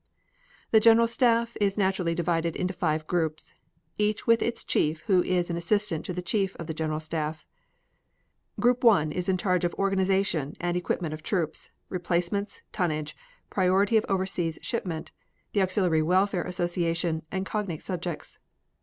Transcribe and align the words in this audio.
The 0.71 0.79
General 0.79 1.05
Staff 1.05 1.55
is 1.61 1.77
naturally 1.77 2.15
divided 2.15 2.55
into 2.55 2.73
five 2.73 3.05
groups, 3.05 3.53
each 3.99 4.25
with 4.25 4.41
its 4.41 4.63
chief 4.63 5.01
who 5.01 5.21
is 5.21 5.51
an 5.51 5.57
assistant 5.57 6.07
to 6.07 6.13
the 6.13 6.23
Chief 6.23 6.55
of 6.55 6.65
the 6.65 6.73
General 6.73 6.99
Staff. 6.99 7.45
G. 8.59 8.69
1 8.69 9.11
is 9.11 9.29
in 9.29 9.37
charge 9.37 9.63
of 9.63 9.75
organization 9.75 10.55
and 10.59 10.75
equipment 10.75 11.13
of 11.13 11.21
troops, 11.21 11.69
replacements, 11.87 12.63
tonnage, 12.71 13.15
priority 13.51 13.95
of 13.95 14.07
overseas 14.09 14.57
shipment, 14.63 15.11
the 15.53 15.61
auxiliary 15.61 16.01
welfare 16.01 16.45
association 16.45 17.21
and 17.31 17.45
cognate 17.45 17.83
subjects; 17.83 18.37
G. 18.37 18.39